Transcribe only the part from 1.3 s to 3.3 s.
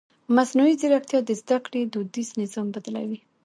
زده کړې دودیز نظام بدلوي.